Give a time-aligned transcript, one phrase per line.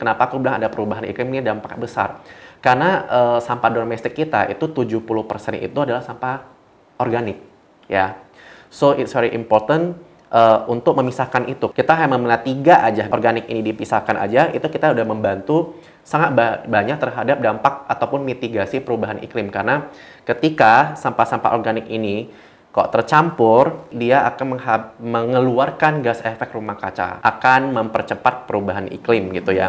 [0.00, 2.24] kenapa aku bilang ada perubahan iklim ini dampak besar?
[2.64, 5.04] Karena uh, sampah domestik kita itu 70%
[5.60, 6.44] itu adalah sampah
[6.96, 7.36] organik,
[7.88, 8.16] ya.
[8.72, 9.96] So it's very important
[10.30, 11.68] uh, untuk memisahkan itu.
[11.74, 15.76] Kita hanya melihat tiga aja organik ini dipisahkan aja, itu kita udah membantu
[16.06, 19.50] sangat ba banyak terhadap dampak ataupun mitigasi perubahan iklim.
[19.52, 19.90] Karena
[20.24, 22.30] ketika sampah-sampah organik ini
[22.70, 24.54] kok tercampur, dia akan
[25.02, 29.66] mengeluarkan gas efek rumah kaca, akan mempercepat perubahan iklim gitu ya.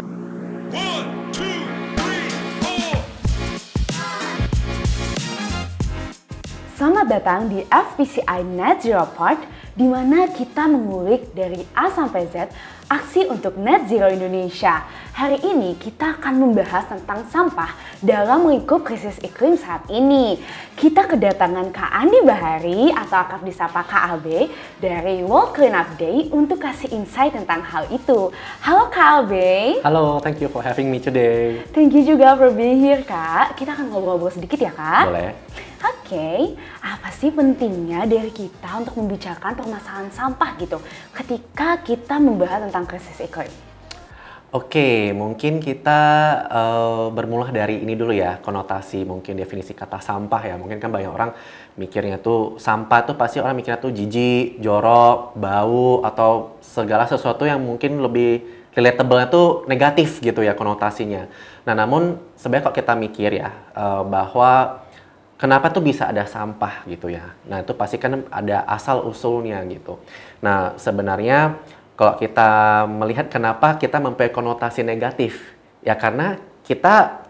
[6.82, 9.46] Selamat datang di FPCI Net Zero Park,
[9.78, 12.50] di mana kita mengulik dari A sampai Z
[12.90, 14.82] aksi untuk Net Zero Indonesia.
[15.12, 17.68] Hari ini kita akan membahas tentang sampah
[18.00, 20.40] dalam lingkup krisis iklim saat ini.
[20.72, 24.48] Kita kedatangan Kak Andi Bahari atau akrab disapa Kak Albe
[24.80, 28.32] dari World Cleanup Day untuk kasih insight tentang hal itu.
[28.64, 29.84] Halo Kak Albe.
[29.84, 31.60] Halo, thank you for having me today.
[31.76, 33.60] Thank you juga for being here Kak.
[33.60, 35.12] Kita akan ngobrol-ngobrol sedikit ya Kak.
[35.12, 35.36] Boleh.
[35.82, 36.40] Oke, okay,
[36.80, 40.80] apa sih pentingnya dari kita untuk membicarakan permasalahan sampah gitu
[41.12, 43.71] ketika kita membahas tentang krisis iklim?
[44.52, 46.00] Oke, mungkin kita
[46.52, 50.60] uh, bermula dari ini dulu ya, konotasi mungkin definisi kata sampah ya.
[50.60, 51.32] Mungkin kan banyak orang
[51.80, 57.64] mikirnya tuh sampah tuh pasti orang mikirnya tuh jijik, jorok, bau atau segala sesuatu yang
[57.64, 58.44] mungkin lebih
[58.76, 61.32] relatable tuh negatif gitu ya konotasinya.
[61.64, 64.84] Nah, namun sebenarnya kok kita mikir ya uh, bahwa
[65.40, 67.32] kenapa tuh bisa ada sampah gitu ya.
[67.48, 69.96] Nah, itu pasti kan ada asal usulnya gitu.
[70.44, 71.56] Nah, sebenarnya
[72.02, 72.50] kalau kita
[72.90, 75.54] melihat kenapa kita mempunyai konotasi negatif,
[75.86, 76.34] ya karena
[76.66, 77.22] kita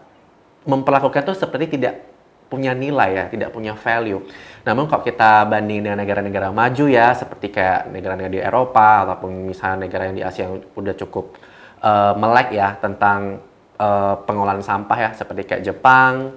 [0.65, 2.01] memperlakukan itu seperti tidak
[2.49, 4.25] punya nilai ya, tidak punya value.
[4.65, 9.85] Namun kalau kita banding dengan negara-negara maju ya, seperti kayak negara-negara di Eropa ataupun misalnya
[9.85, 11.37] negara yang di Asia yang udah cukup
[11.85, 13.45] uh, melek ya tentang
[13.77, 16.33] uh, pengolahan sampah ya, seperti kayak Jepang,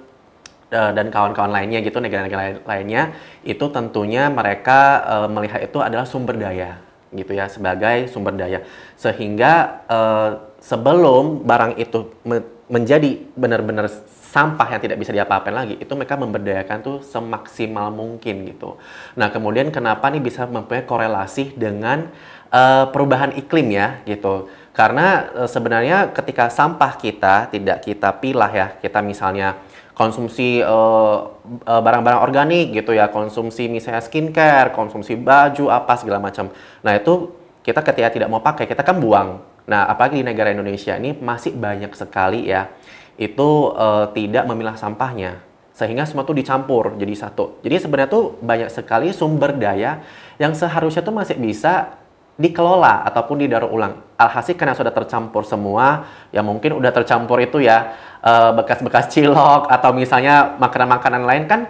[0.67, 3.15] Eh, dan kawan-kawan lainnya gitu negara-negara lainnya
[3.47, 4.99] itu tentunya mereka
[5.31, 6.83] melihat itu adalah sumber daya
[7.15, 8.63] gitu ya sebagai sumber daya
[8.99, 10.29] sehingga uh,
[10.59, 13.87] sebelum barang itu me menjadi benar-benar
[14.27, 18.75] sampah yang tidak bisa diapa-apain lagi itu mereka memberdayakan tuh semaksimal mungkin gitu.
[19.15, 22.11] Nah kemudian kenapa nih bisa mempunyai korelasi dengan
[22.51, 24.51] uh, perubahan iklim ya gitu.
[24.75, 29.63] Karena uh, sebenarnya ketika sampah kita tidak kita pilah ya kita misalnya
[29.97, 31.17] konsumsi eh,
[31.65, 36.53] eh, barang-barang uh, organik gitu ya, konsumsi misalnya skincare, konsumsi baju apa segala macam.
[36.85, 37.33] Nah itu
[37.65, 39.41] kita ketika tidak mau pakai kita kan buang.
[39.65, 42.69] Nah apalagi di negara Indonesia ini masih banyak sekali ya
[43.17, 45.41] itu uh, tidak memilah sampahnya
[45.73, 47.61] sehingga semua itu dicampur jadi satu.
[47.65, 50.05] Jadi sebenarnya tuh banyak sekali sumber daya
[50.37, 51.97] yang seharusnya tuh masih bisa
[52.37, 54.01] dikelola ataupun didaur ulang.
[54.17, 59.89] Alhasil karena sudah tercampur semua, ya mungkin udah tercampur itu ya eh, bekas-bekas cilok atau
[59.93, 61.61] misalnya makanan-makanan lain kan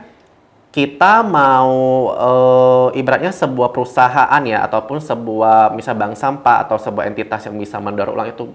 [0.77, 1.73] kita mau
[2.13, 7.81] uh, ibaratnya sebuah perusahaan ya ataupun sebuah misal bank sampah atau sebuah entitas yang bisa
[7.81, 8.53] mendaur ulang itu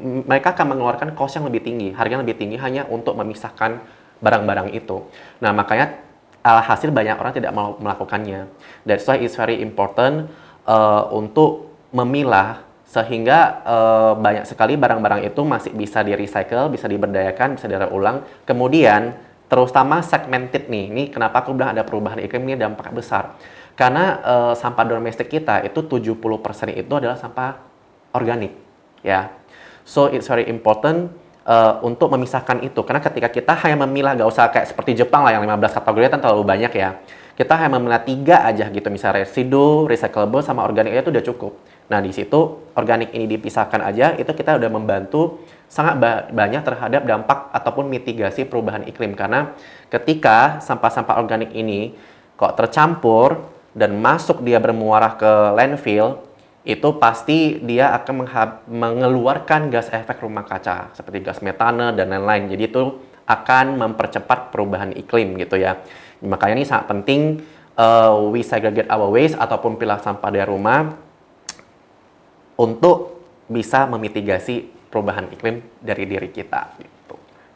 [0.00, 3.82] mereka akan mengeluarkan cost yang lebih tinggi, harga yang lebih tinggi hanya untuk memisahkan
[4.22, 5.04] barang-barang itu.
[5.42, 5.98] Nah, makanya
[6.40, 8.46] alhasil banyak orang tidak mau melakukannya.
[8.86, 10.30] That's why it's very important
[10.68, 17.60] uh, untuk memilah sehingga uh, banyak sekali barang-barang itu masih bisa di recycle, bisa diberdayakan,
[17.60, 18.24] bisa didaur ulang.
[18.48, 19.12] Kemudian
[19.48, 23.36] terutama segmented nih, ini kenapa aku bilang ada perubahan iklim ini dampak besar.
[23.76, 26.16] Karena uh, sampah domestik kita itu 70%
[26.72, 27.60] itu adalah sampah
[28.16, 28.56] organik,
[29.04, 29.36] ya.
[29.84, 31.12] So it's very important
[31.44, 32.80] uh, untuk memisahkan itu.
[32.88, 36.20] Karena ketika kita hanya memilah, gak usah kayak seperti Jepang lah yang 15 kategori kan
[36.24, 36.96] terlalu banyak ya
[37.38, 41.52] kita hanya melihat tiga aja gitu misalnya residu, recyclable sama organik itu udah cukup.
[41.86, 47.06] Nah di situ organik ini dipisahkan aja itu kita udah membantu sangat ba banyak terhadap
[47.06, 49.54] dampak ataupun mitigasi perubahan iklim karena
[49.86, 51.94] ketika sampah-sampah organik ini
[52.34, 56.26] kok tercampur dan masuk dia bermuara ke landfill
[56.66, 58.26] itu pasti dia akan
[58.66, 62.50] mengeluarkan gas efek rumah kaca seperti gas metane dan lain-lain.
[62.50, 62.82] Jadi itu
[63.28, 65.80] akan mempercepat perubahan iklim gitu ya.
[66.22, 67.42] Makanya ini sangat penting
[67.78, 70.98] uh, we segregate our waste ataupun pilah sampah dari rumah
[72.58, 76.74] untuk bisa memitigasi perubahan iklim dari diri kita.
[76.76, 76.98] Gitu.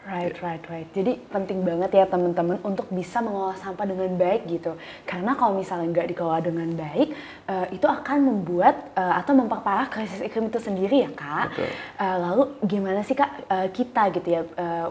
[0.02, 0.90] Right, right, right.
[0.90, 4.74] Jadi penting banget ya teman-teman untuk bisa mengolah sampah dengan baik gitu.
[5.06, 7.14] Karena kalau misalnya nggak dikelola dengan baik,
[7.46, 11.54] uh, itu akan membuat uh, atau memperparah krisis iklim itu sendiri ya kak.
[12.02, 14.90] Uh, lalu gimana sih kak uh, kita gitu ya uh,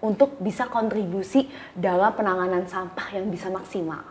[0.00, 4.02] untuk bisa kontribusi dalam penanganan sampah yang bisa maksimal.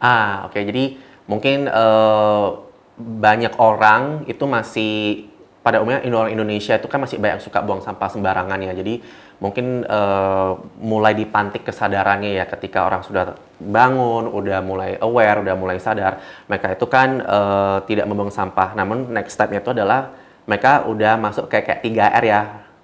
[0.00, 0.56] Ah, oke.
[0.56, 0.62] Okay.
[0.64, 0.84] Jadi
[1.28, 2.64] mungkin uh,
[3.00, 5.28] banyak orang itu masih
[5.60, 8.72] pada umumnya orang Indonesia itu kan masih banyak suka buang sampah sembarangan ya.
[8.72, 9.04] Jadi
[9.44, 15.76] mungkin uh, mulai dipantik kesadarannya ya ketika orang sudah bangun, udah mulai aware, udah mulai
[15.76, 18.72] sadar, mereka itu kan uh, tidak membuang sampah.
[18.72, 20.16] Namun next stepnya itu adalah
[20.48, 22.40] mereka udah masuk kayak kayak 3R ya.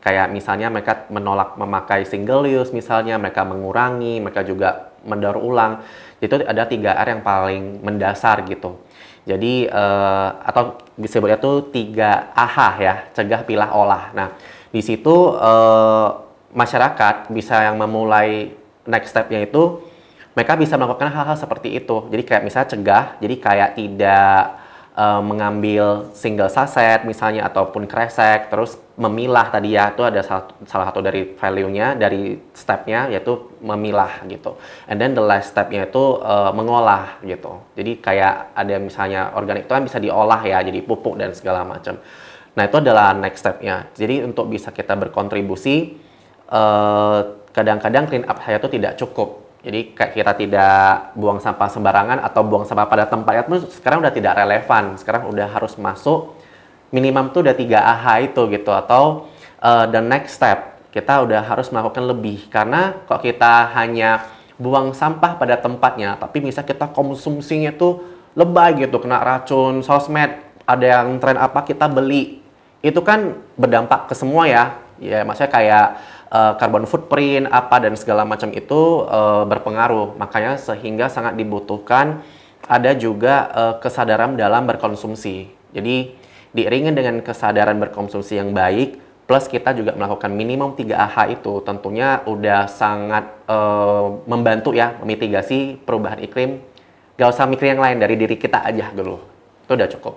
[0.07, 5.83] Kayak misalnya mereka menolak memakai single use misalnya, mereka mengurangi, mereka juga mendaur ulang.
[6.23, 8.79] Itu ada 3R yang paling mendasar gitu.
[9.27, 14.15] Jadi uh, atau disebutnya tuh tiga AHA ya, cegah, pilah, olah.
[14.15, 14.29] Nah,
[14.71, 16.23] di situ uh,
[16.55, 18.55] masyarakat bisa yang memulai
[18.87, 19.83] next stepnya itu
[20.39, 22.07] mereka bisa melakukan hal-hal seperti itu.
[22.15, 24.39] Jadi kayak misalnya cegah, jadi kayak tidak
[24.95, 30.89] uh, mengambil single saset misalnya ataupun kresek, terus memilah tadi ya itu ada salah, salah
[30.89, 34.57] satu dari value-nya dari step-nya yaitu memilah gitu.
[34.89, 37.61] And then the last step-nya itu uh, mengolah gitu.
[37.77, 42.01] Jadi kayak ada misalnya organik itu kan bisa diolah ya jadi pupuk dan segala macam.
[42.57, 43.93] Nah itu adalah next step-nya.
[43.93, 45.93] Jadi untuk bisa kita berkontribusi
[46.49, 47.21] eh,
[47.53, 49.45] kadang-kadang clean up saya itu tidak cukup.
[49.61, 54.15] Jadi kayak kita tidak buang sampah sembarangan atau buang sampah pada tempatnya itu sekarang udah
[54.15, 54.97] tidak relevan.
[54.97, 56.33] Sekarang udah harus masuk
[56.95, 59.27] minimum tuh udah 3 AH itu gitu atau
[59.63, 62.49] uh, the next step kita udah harus melakukan lebih.
[62.49, 64.25] Karena kok kita hanya
[64.57, 68.01] buang sampah pada tempatnya tapi misal kita konsumsinya tuh
[68.33, 70.33] lebay gitu kena racun sosmed
[70.65, 72.41] ada yang tren apa kita beli.
[72.81, 74.81] Itu kan berdampak ke semua ya.
[74.97, 75.87] Ya maksudnya kayak
[76.33, 80.17] uh, carbon footprint apa dan segala macam itu uh, berpengaruh.
[80.17, 82.25] Makanya sehingga sangat dibutuhkan
[82.67, 85.53] ada juga uh, kesadaran dalam berkonsumsi.
[85.77, 86.26] Jadi
[86.57, 88.97] diiringi dengan kesadaran berkonsumsi yang baik
[89.29, 95.83] plus kita juga melakukan minimum 3 AH itu tentunya udah sangat uh, membantu ya memitigasi
[95.83, 96.63] perubahan iklim
[97.21, 99.21] gak usah mikir yang lain dari diri kita aja dulu
[99.67, 100.17] itu udah cukup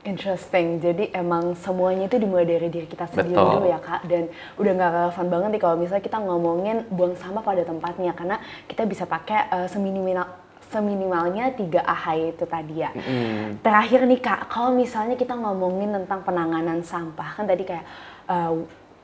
[0.00, 0.80] Interesting.
[0.80, 3.52] Jadi emang semuanya itu dimulai dari diri kita sendiri Betul.
[3.60, 4.08] dulu ya kak.
[4.08, 8.40] Dan udah nggak relevan banget nih kalau misalnya kita ngomongin buang sampah pada tempatnya karena
[8.64, 10.24] kita bisa pakai uh, seminimal
[10.70, 12.90] seminimalnya tiga AHY itu tadi ya.
[12.94, 13.58] Mm.
[13.60, 17.84] Terakhir nih kak, kalau misalnya kita ngomongin tentang penanganan sampah kan tadi kayak
[18.30, 18.54] uh,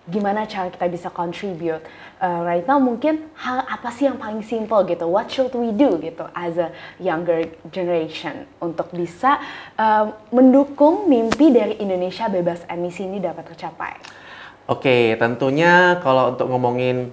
[0.06, 1.82] gimana cara kita bisa contribute.
[2.16, 5.10] Uh, right now mungkin hal apa sih yang paling simple gitu?
[5.10, 6.70] What should we do gitu as a
[7.02, 9.42] younger generation untuk bisa
[9.74, 13.98] uh, mendukung mimpi dari Indonesia bebas emisi ini dapat tercapai?
[14.66, 17.10] Oke, okay, tentunya kalau untuk ngomongin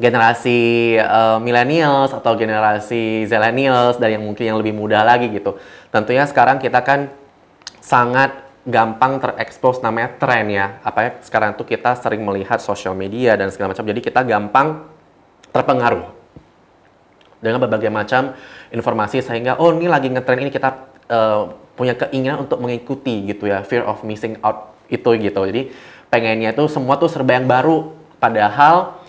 [0.00, 5.60] generasi uh, millennials atau generasi zillennials dan yang mungkin yang lebih muda lagi gitu.
[5.92, 7.12] Tentunya sekarang kita kan
[7.84, 8.32] sangat
[8.64, 10.80] gampang terekspos namanya tren ya.
[10.80, 13.84] Apa ya sekarang tuh kita sering melihat sosial media dan segala macam.
[13.84, 14.88] Jadi kita gampang
[15.52, 16.08] terpengaruh
[17.44, 18.36] dengan berbagai macam
[18.72, 20.68] informasi sehingga oh ini lagi ngetren ini kita
[21.08, 25.72] uh, punya keinginan untuk mengikuti gitu ya fear of missing out itu gitu jadi
[26.12, 28.99] pengennya itu semua tuh serba yang baru padahal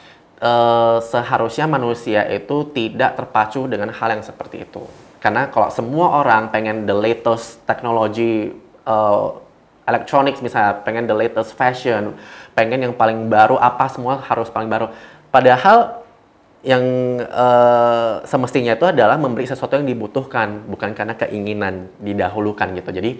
[0.41, 4.83] uh, seharusnya manusia itu tidak terpacu dengan hal yang seperti itu.
[5.21, 8.49] Karena kalau semua orang pengen the latest teknologi
[8.89, 9.37] uh,
[9.85, 12.17] electronics misalnya, pengen the latest fashion,
[12.57, 14.89] pengen yang paling baru apa semua harus paling baru.
[15.29, 16.01] Padahal
[16.61, 16.83] yang
[17.25, 22.89] uh, semestinya itu adalah memberi sesuatu yang dibutuhkan, bukan karena keinginan didahulukan gitu.
[22.93, 23.11] Jadi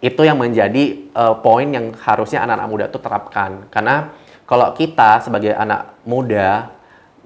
[0.00, 3.50] itu yang menjadi uh, poin yang harusnya anak-anak muda itu terapkan.
[3.68, 4.16] Karena
[4.50, 6.74] kalau kita sebagai anak muda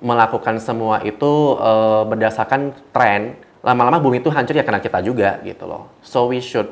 [0.05, 5.65] melakukan semua itu uh, berdasarkan tren, lama-lama bumi itu hancur ya karena kita juga gitu
[5.65, 5.89] loh.
[6.05, 6.69] So we should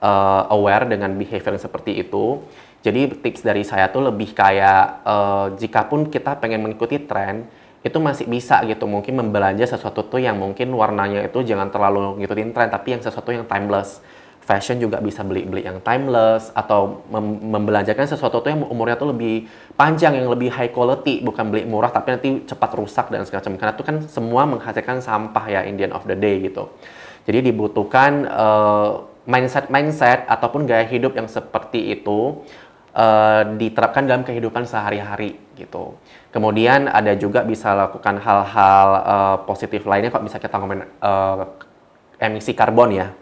[0.00, 2.40] uh, aware dengan behavior yang seperti itu.
[2.80, 7.44] Jadi tips dari saya tuh lebih kayak uh, jika pun kita pengen mengikuti tren,
[7.84, 12.52] itu masih bisa gitu mungkin membelanja sesuatu tuh yang mungkin warnanya itu jangan terlalu ngikutin
[12.52, 14.04] tren tapi yang sesuatu yang timeless
[14.50, 19.46] fashion juga bisa beli-beli yang timeless atau mem membelanjakan sesuatu tuh yang umurnya tuh lebih
[19.78, 23.54] panjang yang lebih high quality bukan beli murah tapi nanti cepat rusak dan segala macam.
[23.54, 26.66] Karena itu kan semua menghasilkan sampah ya in the end of the day gitu.
[27.30, 32.42] Jadi dibutuhkan uh, mindset mindset ataupun gaya hidup yang seperti itu
[32.98, 35.94] uh, diterapkan dalam kehidupan sehari-hari gitu.
[36.34, 41.46] Kemudian ada juga bisa lakukan hal-hal uh, positif lainnya kok bisa kita ngomongin uh,
[42.18, 43.14] emisi karbon ya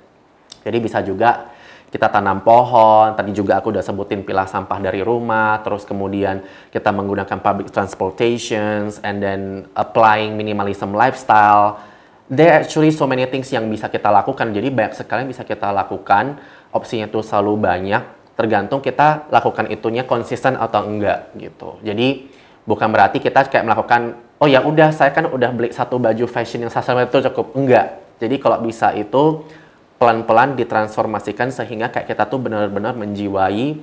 [0.68, 1.56] jadi bisa juga
[1.88, 6.92] kita tanam pohon, tadi juga aku udah sebutin pilah sampah dari rumah, terus kemudian kita
[6.92, 11.80] menggunakan public transportations, and then applying minimalism lifestyle.
[12.28, 15.72] There actually so many things yang bisa kita lakukan, jadi banyak sekali yang bisa kita
[15.72, 16.36] lakukan,
[16.76, 18.04] opsinya tuh selalu banyak,
[18.36, 21.80] tergantung kita lakukan itunya konsisten atau enggak gitu.
[21.80, 22.28] Jadi
[22.68, 26.68] bukan berarti kita kayak melakukan, oh ya udah saya kan udah beli satu baju fashion
[26.68, 27.96] yang saya itu cukup, enggak.
[28.20, 29.48] Jadi kalau bisa itu
[29.98, 33.82] pelan-pelan ditransformasikan sehingga kayak kita tuh benar-benar menjiwai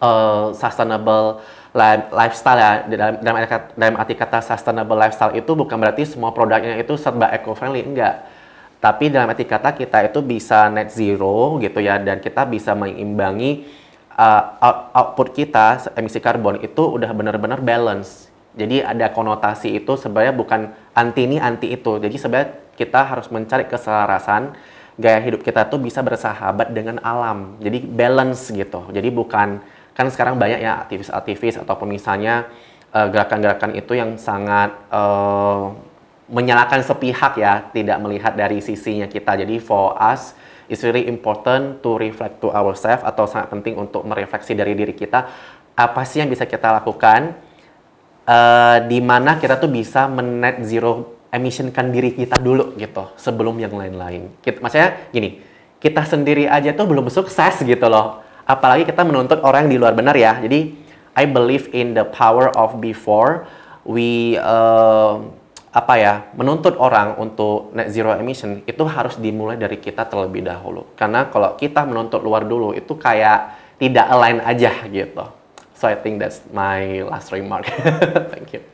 [0.00, 1.44] uh, sustainable
[1.76, 2.72] li- lifestyle ya.
[2.88, 6.96] Dalam dalam arti, kata, dalam arti kata sustainable lifestyle itu bukan berarti semua produknya itu
[6.96, 8.24] serba eco friendly enggak.
[8.80, 13.64] Tapi dalam arti kata kita itu bisa net zero gitu ya dan kita bisa mengimbangi
[14.16, 18.32] uh, out, output kita emisi karbon itu udah benar-benar balance.
[18.54, 21.98] Jadi ada konotasi itu sebenarnya bukan anti ini anti itu.
[21.98, 22.48] Jadi sebenarnya
[22.78, 24.54] kita harus mencari keselarasan
[24.94, 29.58] gaya hidup kita tuh bisa bersahabat dengan alam jadi balance gitu jadi bukan
[29.94, 32.50] kan sekarang banyak ya aktivis-aktivis ataupun misalnya
[32.90, 35.70] uh, gerakan-gerakan itu yang sangat uh,
[36.30, 39.36] menyalahkan sepihak ya, tidak melihat dari sisinya kita.
[39.36, 40.32] Jadi for us,
[40.66, 45.28] it's really important to reflect to ourselves atau sangat penting untuk merefleksi dari diri kita
[45.74, 47.34] apa sih yang bisa kita lakukan
[48.30, 53.74] uh, di mana kita tuh bisa menet zero emissionkan diri kita dulu gitu sebelum yang
[53.74, 54.38] lain-lain.
[54.38, 55.42] Kita, maksudnya gini,
[55.82, 58.22] kita sendiri aja tuh belum sukses gitu loh.
[58.46, 60.38] Apalagi kita menuntut orang yang di luar benar ya.
[60.38, 60.78] Jadi
[61.18, 63.50] I believe in the power of before
[63.82, 65.18] we uh,
[65.74, 70.86] apa ya menuntut orang untuk net zero emission itu harus dimulai dari kita terlebih dahulu
[70.94, 75.26] karena kalau kita menuntut luar dulu itu kayak tidak align aja gitu
[75.74, 77.66] so I think that's my last remark
[78.32, 78.73] thank you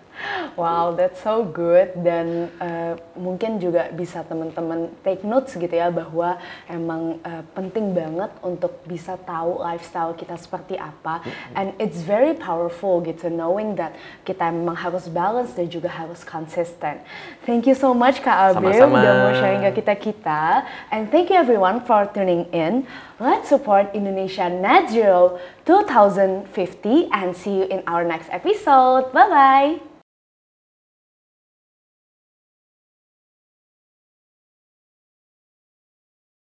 [0.59, 6.39] Wow, that's so good dan uh, mungkin juga bisa teman-teman take notes gitu ya bahwa
[6.67, 11.23] emang uh, penting banget untuk bisa tahu lifestyle kita seperti apa
[11.55, 13.95] and it's very powerful gitu knowing that
[14.27, 17.03] kita memang harus balance dan juga harus konsisten.
[17.45, 19.01] Thank you so much Kak Sama-sama.
[19.01, 20.43] udah mau sharing ke kita kita
[20.91, 22.87] and thank you everyone for tuning in.
[23.21, 25.37] Let's support Indonesia Net Zero
[25.69, 29.13] 2050 and see you in our next episode.
[29.13, 29.90] Bye bye.